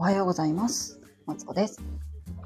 [0.00, 0.98] おはようございます。
[1.26, 1.78] マツコです、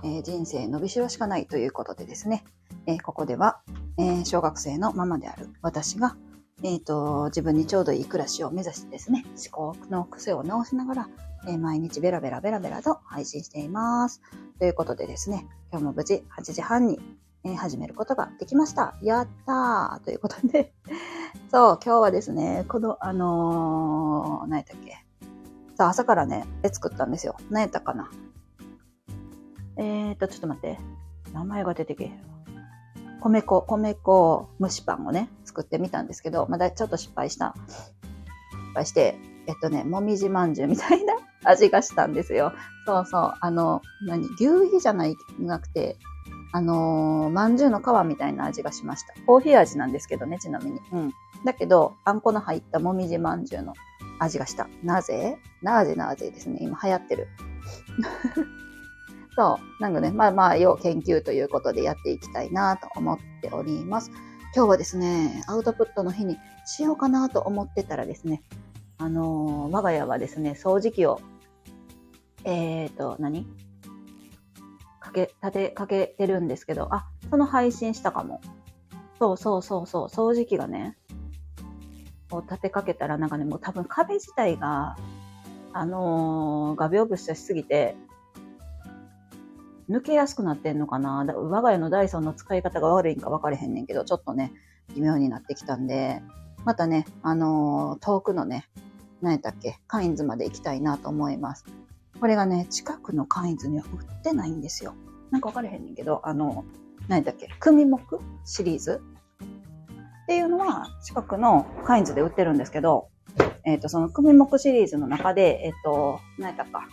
[0.03, 2.43] えー人生伸びしろしかないということでですね、
[2.89, 3.61] えーここでは、
[3.97, 6.17] えー小学生のママである私が、
[6.65, 11.09] えーと、自分にちょうどいい暮らしを目指してですね、思考の癖を直しながら、
[11.47, 14.21] え毎日ベラベラベラベラと配信しています。
[14.59, 16.99] ということでですね、今日も無事8時半に、
[17.45, 18.97] え始めることができました。
[19.01, 20.73] やったーということで、
[21.53, 25.04] そう、今日はですね、この、あのー、何やったっけ？
[25.77, 27.37] さあ、朝からね、絵作ったんですよ。
[27.51, 28.11] 何やったかな
[29.77, 30.79] えーと、ちょっと待って。
[31.33, 32.17] 名前が出てけへんわ。
[33.21, 37.55] 米粉、米粉蒸しパンをね、作ってみたんですけど、まだちょっと失敗した。
[37.67, 42.53] 失敗して、えっとね、もみじまんじゅうみたいな 味がしたんですよ。
[42.87, 43.35] そうそう。
[43.41, 45.97] あの、何牛皮じゃない、なくて、
[46.53, 49.15] あのー、まんじゅうの皮みたいな味がしました。
[49.27, 50.81] コーヒー味なんですけどね、ちなみに。
[50.93, 51.13] うん。
[51.45, 53.73] だけど、あんこの入ったもみじまんじゅうの
[54.19, 54.69] 味がした。
[54.83, 55.39] なぜ？
[55.63, 55.95] なぜ？
[55.95, 56.31] なぜ？
[56.31, 56.59] ですね。
[56.61, 57.29] 今流行ってる。
[59.37, 59.83] そう。
[59.83, 64.11] なんかね、まあまあ、要研究ということでやっていきたいなと思っております。
[64.55, 68.43] 今日はですね、アウトプットの日にしようかなと思ってたらですね、
[68.99, 71.21] あのー我が家はですね、掃除機を、
[72.45, 73.49] えーと、何？
[75.01, 78.41] かけ、立てかけてるんですけど、あ、その配信したかも。
[79.19, 80.97] そうそうそうそう、掃除機がね、
[82.35, 84.97] こう立てかけたらなんかね、もう多分壁自体が、
[85.73, 87.95] あのー画鋲物しすぎて、
[89.89, 94.53] 抜けやすくなってんのかなだ我が家のダイソンの使い方が悪いんか分かれへんねんけど、ちょっとね、
[94.97, 96.23] 微妙になってきたんで、
[96.65, 98.69] またね、あのー遠くのね、
[99.23, 101.65] 何やったっけ、カインズまで行きたいなと思います。
[102.21, 104.95] これがね、近くのカインズには売ってないんですよ。
[105.31, 106.65] なんか分かれへんねんけど、あの、
[107.07, 108.01] 何やったっけ、組目
[108.45, 109.01] シリーズ
[110.25, 113.09] っていうのは近くのカインズで売ってるんですけど、
[113.65, 116.89] えっ、と、その組目シリーズの中で、えっ、と、何やったか。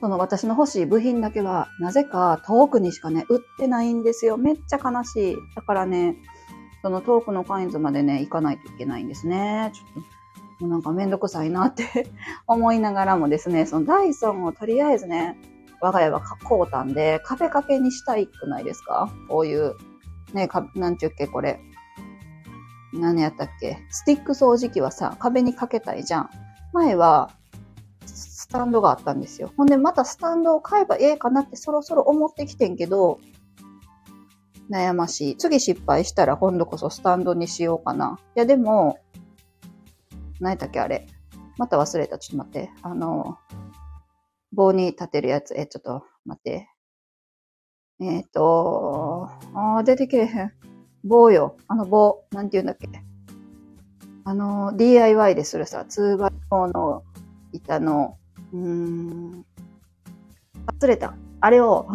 [0.00, 4.36] その私の欲しい部品だけは、なぜか遠くにしかね、売ってないんですよ。
[4.36, 5.36] めっちゃ悲しい。
[5.56, 6.16] だからね、
[6.82, 9.72] その遠くのカインズまでね、行かないといけないんですね。
[9.72, 10.04] ちょっ
[10.58, 12.06] と、もうなんかめんどくさいなって
[12.46, 15.38] 思いながらもですね、そのダイソンをとりあえずね、
[15.80, 19.10] 我が家は買うたんで、壁掛けにしたいくないですか？
[19.28, 19.74] こういう、
[20.34, 21.60] ね、か、なんちゅうっけ、これ。
[22.94, 23.78] 何やったっけ？
[23.90, 26.30] スティック掃除機はさ、壁にかけたいじゃん。
[26.72, 27.30] 前は、
[28.06, 29.52] スタンドがあったんですよ。
[29.56, 33.18] ほんで、またスタンドを買えばええかなってそろそろ思ってきてんけど、
[34.70, 35.36] 悩ましい。
[35.36, 38.18] 次失敗したら今度こそスタンドにしようかな。
[38.36, 38.98] いや、でも、
[40.40, 41.06] 何やったっけあれ。
[41.58, 42.18] また忘れた。
[42.18, 42.70] ちょっと待って。
[42.82, 43.38] あの、
[44.52, 45.54] 棒に立てるやつ。
[45.56, 46.68] え、ちょっと待って。
[48.00, 50.52] えっ、と、あー、出てけえへん。
[51.04, 51.56] 棒よ。
[51.68, 52.24] あの棒。
[52.32, 52.88] なんて言うんだっけ。
[54.24, 56.32] あの、DIY でするさ、2倍
[56.72, 57.02] の
[57.52, 58.16] 板の、
[58.52, 59.44] うーん、
[60.80, 61.14] 忘れた。
[61.40, 61.86] あれを、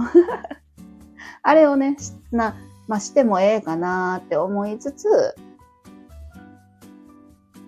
[1.42, 2.56] あれをね、しな、
[2.88, 5.08] まあ、してもええかなって思いつつ、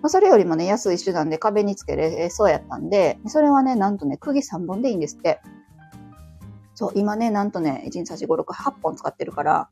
[0.00, 5.40] まあ、それよりもね、安い手段で壁につけれそうやったんで、それはね、なんとね、釘3本でいいんですって。
[6.74, 9.68] そう、今ね、なんとね、1、2、3、4、5、6、8本使ってるから、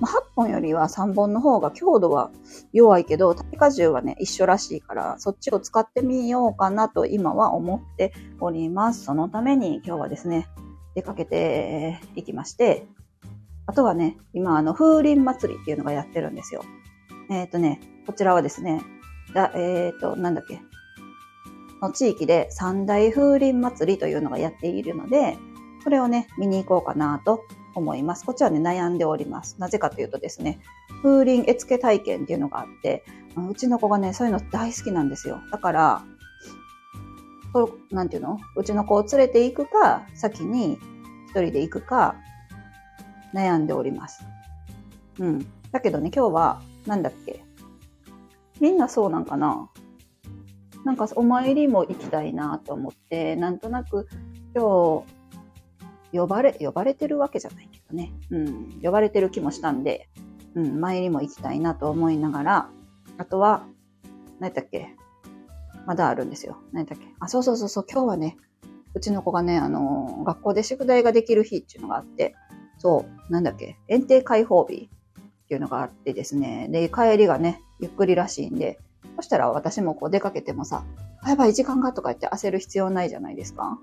[0.00, 2.30] ま、8本よりは3本の方が強度は
[2.72, 9.04] 弱いけど、耐荷重はね、一緒らしいから、そっちを使ってみようかなと今は思っております。
[9.04, 10.48] そのために今日はですね、
[10.94, 12.86] 出かけていきまして、
[13.66, 16.62] あとはね、今あの、風鈴祭りっていうのがやってるんですよ。
[17.30, 18.82] えっ、とね、こちらはですね、
[19.34, 20.60] だえっ、と、なんだっけ、
[21.82, 25.36] の地域で三大風鈴祭りというのがやっているので、
[25.82, 27.44] それをね、見に行こうかなと
[27.76, 28.24] 思います。
[28.24, 29.56] こっちはね、悩んでおります。
[29.58, 30.60] なぜかというとですね、
[31.02, 33.04] 風鈴絵付け体験っていうのがあって、
[33.36, 35.40] うちの子がね、そういうの大好きなんですよ。
[35.52, 36.04] だから、
[37.90, 38.38] なんていうの？
[38.56, 40.78] うちの子を連れて行くか、先に
[41.28, 42.16] 一人で行くか、
[43.32, 44.24] 悩んでおります。
[45.18, 45.46] うん。
[45.72, 47.44] だけどね、今日は、なんだっけ？
[48.60, 49.70] みんなそうなんかな？
[50.84, 54.06] なんかお参りも行きたいなと思って、なんとなく
[54.54, 55.15] 今日、
[56.12, 58.12] 呼ばれ、呼ばれてるわけじゃないけどね。
[58.30, 58.80] うん。
[58.82, 60.08] 呼ばれてる気もしたんで、
[60.54, 62.70] うん、参りも行きたいなと思いながら、
[63.18, 63.66] あとは、
[64.40, 64.94] 何やったっけ？
[65.86, 66.58] まだあるんですよ。
[66.72, 67.06] 何やったっけ？
[67.20, 68.36] あ、そうそうそうそう、今日はね、
[68.94, 72.34] うちの子がね、あの学校で宿題ができる日っていうのがあって、
[72.78, 73.76] そう、なんだっけ？
[73.88, 74.90] 園庭開放日
[75.44, 78.78] っていうのがあってですね、で、帰りがね、ゆっくりらしいんで、
[79.16, 80.84] そしたら私もこう出かけてもさ、
[81.22, 83.78] あやばい時間がとか言って焦る必要ないじゃないですか。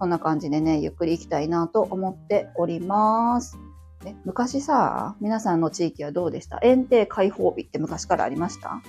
[0.00, 3.58] そんな感じでね、ゆっくり行きたいなと思っております。
[4.02, 6.58] ね、昔さ、皆さんの地域はどうでした？
[6.62, 8.80] 園庭開放日って昔からありました？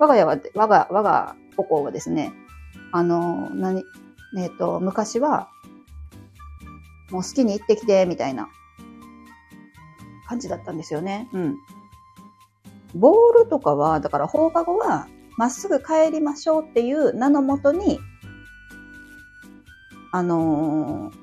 [0.00, 2.32] 我が家は、我が、我が母校はですね、
[2.90, 3.84] あの、何、
[4.36, 5.48] えっ、と、昔は、
[7.12, 8.48] もう好きに行ってきて、みたいな
[10.26, 11.28] 感じだったんですよね。
[11.32, 11.56] うん。
[12.96, 15.06] ボールとかは、だから放課後は、
[15.36, 18.00] まっすぐ帰りましょうっていう名のもとに、
[20.12, 21.14] あのー、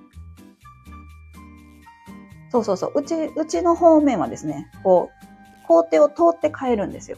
[2.51, 7.17] そうそうそう、うち、うちの方面はですね、こう、校庭を通って帰るんですよ。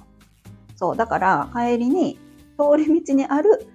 [0.75, 2.19] そう、だから帰りに
[2.57, 3.67] 通り道にある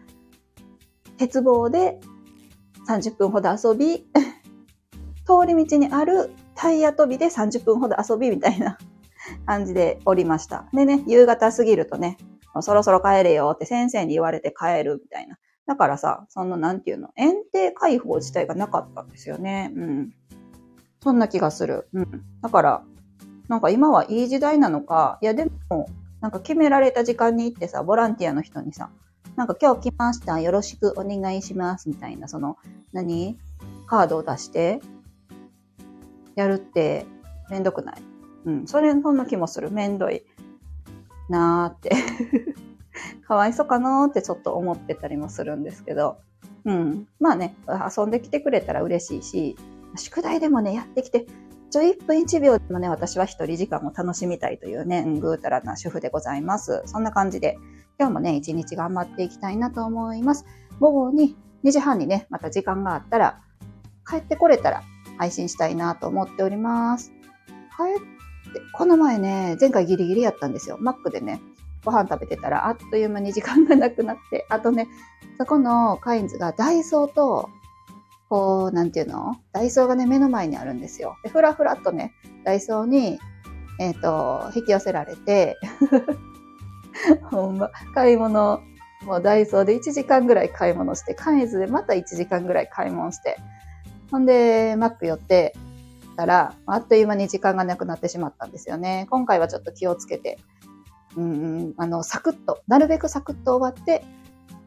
[1.17, 2.01] 鉄棒で
[2.89, 4.07] 30分ほど遊び、
[5.25, 8.79] 通り道にあるタイヤ跳びで30分ほど遊びみたいな
[9.47, 10.67] 感じでおりました。
[10.73, 12.19] でね、夕方過ぎるとね、
[12.61, 15.39] そろそろ帰れよって先生に言われて帰るみたいな。
[15.67, 19.73] だからさ、そのなんていうの、園庭開放自体がなかったんですよね。
[19.75, 20.15] うん。
[21.03, 21.89] そんな気がする。
[21.93, 22.23] うん。
[22.43, 22.83] だから、
[23.49, 25.89] なんか今はいい時代なのか、いやでも、
[26.21, 28.91] なんか決められた時間に行ってさ、ボランティアの人にさ、
[29.37, 32.57] なんか今日来ました、よろしくお願いします、みたいな、その、
[32.93, 33.39] 何？
[33.87, 34.81] カードを出して、
[36.37, 37.05] やるって
[37.51, 37.97] めんどくない？
[38.47, 38.67] うん。
[38.67, 39.71] それ、そんな気もする。
[39.71, 40.25] めんどい
[41.29, 41.91] なーって
[43.35, 46.19] かわいそうかなってちょっと思ってたりもするんですけど。
[46.65, 47.09] うん。
[47.19, 49.57] まあね、遊んできてくれたら嬉しいし、
[49.97, 51.27] 宿題でもね、やってきて、
[51.71, 56.83] ちょ、1分1秒でもね、私は一人時間を楽しみたいというね、ぐうたらな主婦でございます。
[56.87, 57.59] そんな感じで、
[57.99, 60.45] 今日もね、一日頑張っていきたいなと思います。
[60.79, 63.41] 午後に2時半にね、また時間があったら、
[64.09, 64.85] 帰ってこれたら
[65.19, 67.11] 配信したいなと思っております。
[67.77, 70.77] 帰って、この前ね、前回ギリギリやったんですよ。
[70.79, 71.41] マックでね、
[71.85, 74.89] ご飯食べてたらあっという間に時間がなくなって、 あとね、
[75.39, 77.51] そこのカインズがダイソーと、
[78.29, 79.37] こう、なんていうの？
[79.53, 81.17] ダイソーがね、目の前にあるんですよ。
[81.23, 82.13] で、ふらふらっとね、
[82.45, 83.19] ダイソーに、
[83.79, 85.57] えっ、ー、と、引き寄せられて
[87.31, 88.61] ほんま、買い物、
[89.05, 93.37] もうダイソーで1時間ぐらい買い物して、カインズでまた1時間ぐらい買い物して、
[94.11, 95.55] ほんで、マック寄って
[96.17, 99.07] たら、あっという間に時間がなくなってしまったんですよね。
[99.11, 100.39] 今回はちょっと気をつけて、
[101.17, 104.05] うん、あの、サクッと、なるべくサクッと終わって、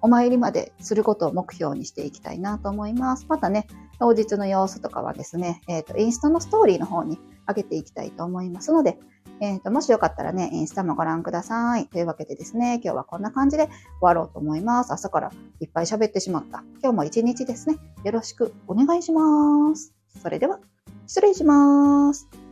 [0.02, 3.26] お参りまですることを目標にしていきたいなと思います。
[3.28, 3.68] またね、
[4.00, 7.18] 当日の様子とかはですね、えっ、ー、と、インスタのストーリーの方に
[7.48, 9.00] 上げていきたいと思いますので、
[9.40, 11.88] えっ、ー、と、もしよかったらね、インスタもご覧ください。
[11.88, 14.94] というわけでですね、今日はこんな感じで終わろうと思います。
[14.94, 16.64] 朝からいっぱい喋ってしまった。
[16.82, 19.94] 今日も一日ですね、よろしくお願いします。
[20.22, 20.60] それでは、
[21.08, 22.47] 失礼します。